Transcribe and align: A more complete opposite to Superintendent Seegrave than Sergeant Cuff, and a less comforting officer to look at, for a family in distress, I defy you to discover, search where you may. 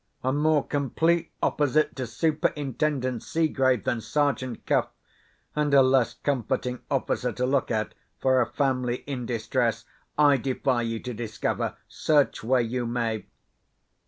A 0.23 0.33
more 0.33 0.65
complete 0.65 1.29
opposite 1.43 1.95
to 1.97 2.07
Superintendent 2.07 3.21
Seegrave 3.21 3.83
than 3.83 4.01
Sergeant 4.01 4.65
Cuff, 4.65 4.89
and 5.55 5.75
a 5.75 5.83
less 5.83 6.15
comforting 6.15 6.79
officer 6.89 7.31
to 7.33 7.45
look 7.45 7.69
at, 7.69 7.93
for 8.19 8.41
a 8.41 8.47
family 8.51 9.03
in 9.05 9.27
distress, 9.27 9.85
I 10.17 10.37
defy 10.37 10.81
you 10.81 10.99
to 11.01 11.13
discover, 11.13 11.75
search 11.87 12.43
where 12.43 12.61
you 12.61 12.87
may. 12.87 13.27